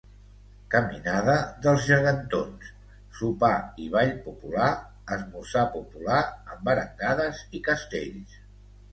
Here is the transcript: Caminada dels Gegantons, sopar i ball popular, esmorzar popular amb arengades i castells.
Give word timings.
Caminada 0.75 1.33
dels 1.65 1.83
Gegantons, 1.89 2.69
sopar 3.19 3.49
i 3.83 3.85
ball 3.95 4.13
popular, 4.27 4.69
esmorzar 5.17 5.65
popular 5.75 6.23
amb 6.55 6.71
arengades 6.73 7.43
i 7.61 7.63
castells. 7.69 8.33